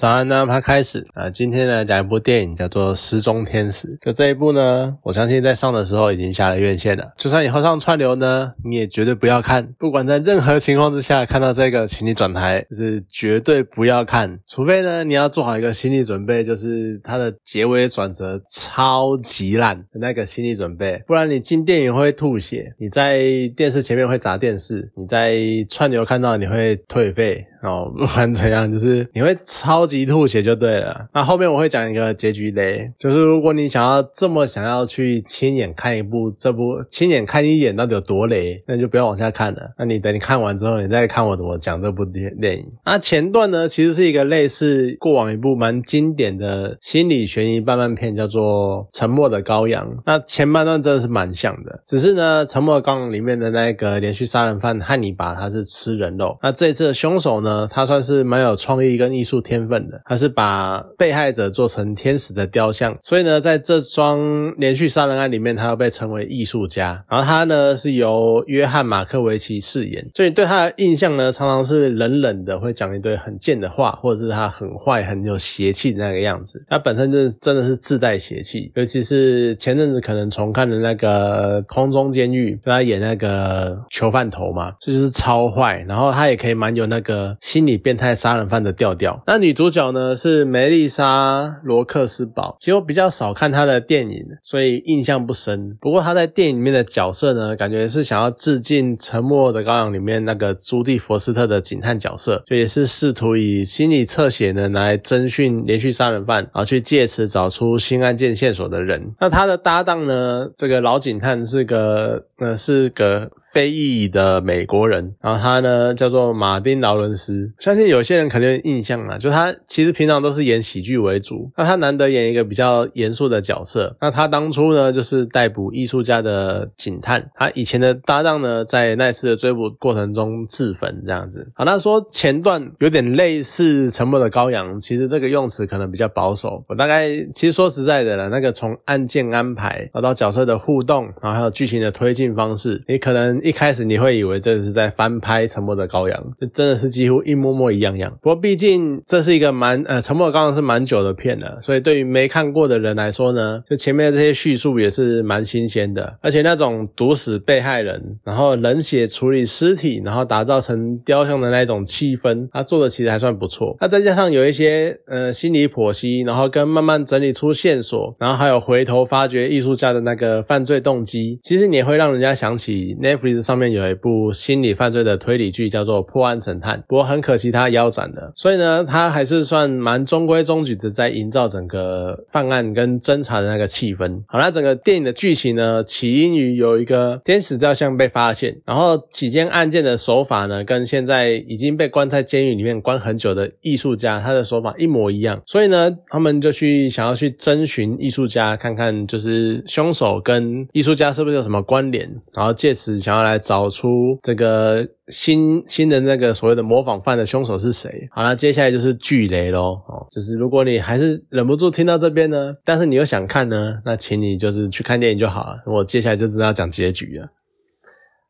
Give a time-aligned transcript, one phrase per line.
[0.00, 3.86] 早安呢，拍开始啊，今天呢讲一部电影叫做《失踪天使》。
[4.02, 7.12] 就这一部呢，我相信在上的时候已经下了院线了。
[7.18, 9.74] 就算以后上串流呢，你也绝对不要看。
[9.78, 14.40] 不管在任何情况之下看到这个，请你转台，就是绝对不要看。
[14.46, 21.02] 除非呢，你要做好一个心理准备，就是它的结尾转折超级烂的那个心理准备。
[21.06, 23.20] 不然你进电影会吐血，你在
[23.54, 25.36] 电视前面会砸电视，你在
[25.68, 27.46] 串流看到你会退费。
[27.62, 31.06] 哦，不管怎样，就是你会超级吐血就对了。
[31.12, 39.60] 那后面我会讲一个结局雷，就是如果你想要这么想要去亲眼看一部这部亲眼看一眼到底有多雷，那就不要往下看了。
[39.78, 42.64] 那你等你看完之后，你再看我怎么讲这部电电影。
[42.86, 49.86] 那前段呢，其实是一个类似过往一部蛮经典的心理悬疑半慢片，叫做《沉默的羔羊》。
[50.06, 56.38] 那前半段真的是蛮像的，只是呢，《沉默的羔羊》里面的那个连续杀人犯汉尼拔，他是吃人肉。
[56.42, 57.49] 那这次的凶手呢？
[57.50, 67.04] 呃，他算是蛮有创意跟艺术天分的，他是把被害者做成天使的雕像，所以呢，在这桩连续杀人案里面，他又被称为艺术家。
[67.08, 76.64] 然后他呢是由约翰马克维奇饰演，所以对他的印象呢，常常是冷冷的，会讲一堆很贱的话，或者是他很坏、很有邪气的那个样子。
[76.68, 85.84] 他本身就是真的是自带邪气，尤其是前阵子可能重看的那个《空中监狱》，他演那个囚犯头嘛，这就是超坏。
[85.88, 87.36] 然后他也可以蛮有那个。
[87.40, 89.22] 心理变态杀人犯的调调。
[89.26, 92.56] 那女主角呢是梅丽莎·罗克斯堡。
[92.60, 95.74] 其实我比较少看她的电影，所以印象不深。
[95.80, 109.14] 不过她在电影里面的角色呢，感觉是想要致敬《沉默的羔羊》里面那个朱蒂·佛斯特的警探角色，就也是试图以心理侧写呢来侦讯连续杀人犯，然后去借此找出新案件线索的人。
[109.18, 117.29] 那他的搭档呢，这个老警探是个呃是个非裔的美国人，然后他呢叫做马丁·劳伦斯。
[117.58, 123.96] 相信有些人肯定有印象啊，就他其实平常都是演喜剧为主，那他难得演一个比较严肃的角色。
[124.00, 131.50] 那他当初呢，就是逮捕艺术家的警探，他以前的搭档呢，在那次的追捕过程中自焚这样子。
[131.54, 136.64] 好，那说前段有点类似《沉默的羔羊》，其实这个用词可能比较保守。
[136.68, 147.19] 我大概其实说实在的了，那个从案件安排，然后到角色的互动，然后还有剧情的推进方式，你可能一开始你会以为这是在翻拍《沉默的羔羊》，就真的是几乎。
[147.24, 163.76] 一模模一样样，不过毕竟这是一个蛮呃沉默刚刚是蛮久的片了，所以对于没看过的人来说呢，就前面的这些叙述也是蛮新鲜的，而且那种毒死被害人，然后冷血处理尸体，然后打造成雕像的那种气氛，他做的其实还算不错。
[163.80, 177.09] 那再加上有一些呃心理剖析，然后跟慢慢整理出线索，然后还有回头发掘艺术家的那个犯罪动机，其实你也会让人家想起 Netflix 上面有一部心理犯罪的推理剧，叫做《破案神探》，不过。
[177.10, 184.22] 很可惜他腰斩了，所以呢，他还是算蛮中规中矩的，在营造整个犯案跟侦查的那个气氛。
[184.28, 204.86] 好，那整个电影的剧情呢，起因于有一个天使雕像被发现，然后起件案件的手法呢，跟现在已经被关在监狱里面关很久的艺术家他的手法一模一样，所以呢，他们就去想要去征询艺术家，看看就是凶手跟艺术家是不是有什么关联，然后借此想要来找出这个。
[205.10, 208.08] 新新的那个所谓的模仿犯的凶手是谁？
[208.12, 209.80] 好了，接下来就是巨雷喽。
[209.88, 215.58] 哦，就是如果你还是忍不住听到这边呢，但是你又想看呢，那请你就是去看电影就好了。
[215.66, 217.28] 我接下来就知道讲结局了。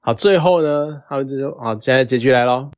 [0.00, 2.70] 好，最后呢，他们就说，好，现在结局来喽。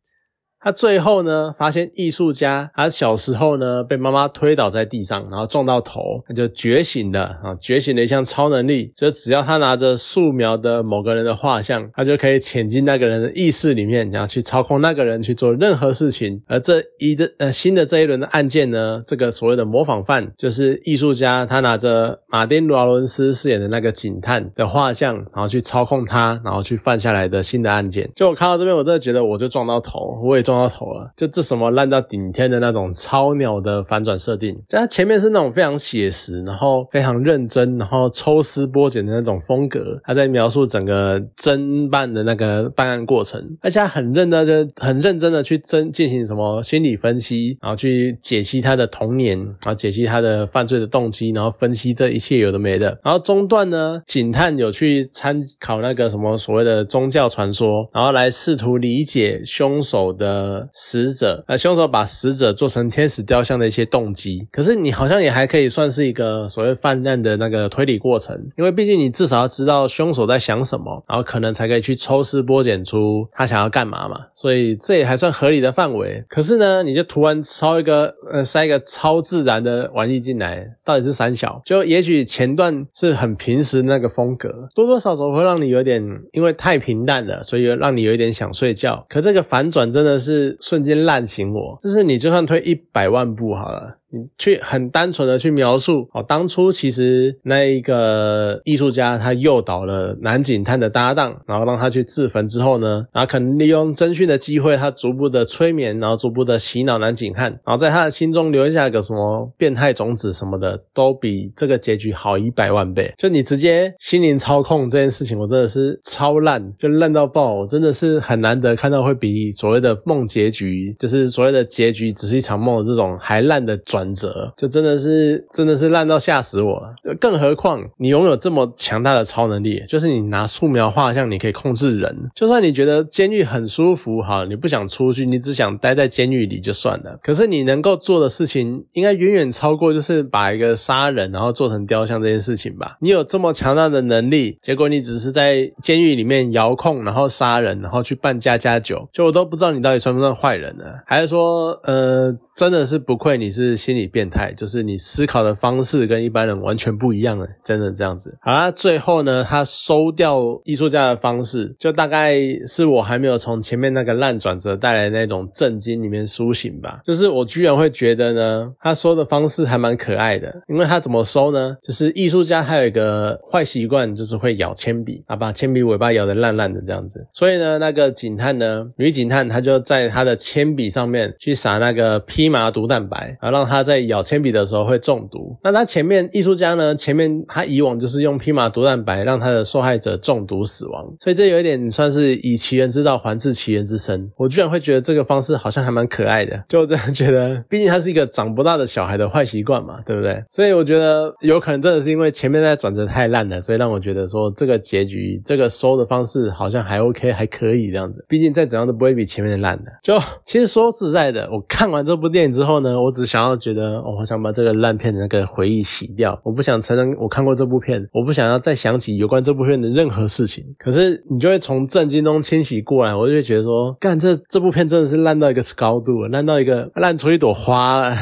[0.62, 16.40] 他最后呢，发现艺术家他小时候呢被妈妈推倒在地上，然后撞到头，他就觉醒了啊，觉醒了一项超能力，就只要他拿着素描的某个人的画像，他就可以潜进那个人的意识里面，然后去操控那个人去做任何事情。
[16.46, 28.08] 而这一的呃新的这一轮的案件呢，这个所谓的模仿犯就是艺术家，他拿着马丁·罗伦斯饰演的那个警探的画像，然后去操控他，然后去犯下来的新的案件。
[28.14, 30.51] 就我看到这边，我真的觉得我就撞到头，我也撞。
[30.52, 60.41] 撞到头了，就这什么烂到顶天的那种超鸟的反转设定，就它前面是那种非常写实，然后非常认真，然后抽丝剥茧的那种风格，他在描述整个侦办的那个办案过程，而且他很认真的、很认真的去侦进行什么心理分析，然后去解析他的童年，然后解析他的犯罪的动机，然后分析这一切有的没的，然后中段呢，警探有去参考那个什么所谓的宗教传说，然后来试图理解凶手的。
[60.42, 64.46] 个死者，呃，凶手把死者做成天使雕像的一些动机。
[64.50, 74.18] 可是你好像也还可以算是一个所谓犯案的那个推理过程，因为毕竟你至少要知道凶手在想什么，然后可能才可以去抽丝剥茧出他想要干嘛嘛。
[74.34, 76.24] 所以这也还算合理的范围。
[76.28, 81.60] 可是呢，你就突然抄一个，呃，塞一个超自然的玩意进来，到底是三小？
[81.64, 86.02] 就也许前段是很平时那个风格，多多少少会让你有点，
[86.32, 89.04] 因为太平淡了，所以让你有一点想睡觉。
[89.08, 93.98] 可这个反转真的是是瞬间烂醒我，就是你就算推一百万步好了。
[94.14, 113.10] 你去很单纯的去描述哦，当初其实那一个艺术家他诱导了男警探的搭档，然后让他去自焚之后呢，然后可能利用侦讯的机会，他逐步的催眠，然后逐步的洗脑男警探，然后在他的心中留下一个什么变态种子什么的，都比这个结局好一百万倍。
[113.16, 124.01] 就你直接心灵操控这件事情，我真的是超烂，就烂到爆，我真的是很难得看到会比所谓的梦结局，就是所谓的结局只是一场梦的这种还烂的转。
[124.02, 132.30] 转折就真的是真的是烂到吓死我了，更何况你拥有这么强大的超能力，就是你拿素描画像，你可以控制人。
[132.34, 137.16] 就算你觉得监狱很舒服，哈，你不想出去，你只想待在监狱里就算了。
[137.22, 142.96] 可是你能够做的事情，应该远远超过就是把一个杀人然后做成雕像这件事情吧？
[143.00, 150.84] 你有这么强大的能力，结果你只是在监狱里面遥控，然后杀人，然后去办家家酒，就我都不知道你到底算不算坏人呢？
[151.06, 152.36] 还是说，呃？
[152.54, 158.38] 真的是不愧你是心理变态，就是你思考的方式跟一般人完全不一样了，真的这样子。
[158.40, 162.34] 好啦，最后呢，他收掉艺术家的方式，就大概
[162.66, 167.00] 是我还没有从前面那个烂转折带来那种震惊里面苏醒吧。
[167.04, 171.76] 就是我居然会觉得呢，他收的方式还蛮可爱的，因为他怎么收呢？
[171.82, 177.26] 就是艺术家他有一个坏习惯，就是会咬铅笔啊，把铅笔尾巴咬得烂烂的这样子。
[177.34, 185.56] 所以呢，那个警探呢，女警探，她就在他的铅笔上面去撒那个披麻毒蛋白，啊，让他在咬铅笔的时候会中毒。
[185.62, 186.94] 那他前面艺术家呢？
[186.94, 194.28] 前面他以往就是用匹马毒蛋白让他的受害者中毒死亡，所以这有一点算是以其人之道还治其人之身。
[194.36, 197.62] 我居然会觉得这个方式好像还蛮可爱的，就这样觉得。
[197.68, 200.42] 毕竟他是一个长不大的小孩的坏习惯嘛，对不对？
[200.50, 208.24] 所以我觉得有可能真的是因为前面在转折太烂了，所以让我觉得说这个结局这个收的方式好像还 OK 还可以这样子。
[208.28, 209.92] 毕竟再怎样都不会比前面的烂的。
[210.02, 212.32] 就其实说实在的，我看完这部。
[212.32, 216.38] 电影之后呢，我只想要觉觉得，我想把这个烂片的那个回忆洗掉。
[216.44, 220.64] 我不想承认我看过这部片，我不想要再想起有关这部片的任何事情。
[220.78, 228.16] 可是你就会从震惊中清洗过来，我就会觉得说，干这这部片真的是烂到一个高度，烂到一个烂出一朵花了。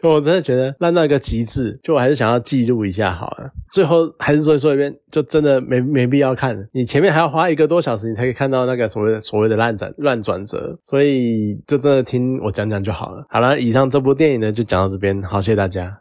[0.00, 3.50] 就我真的觉得烂到一个极致，就我还是想要记录一下好了。
[3.70, 6.68] 最后还是说说一遍，就真的没没必要看。
[6.72, 13.24] 你前面还要花一个多小时，你才可以看到那个所谓的所谓的烂转乱转折，所以就真的听我讲讲就好了。
[13.28, 15.88] 好了，以上这部电影呢就讲到这边，好，谢谢大家。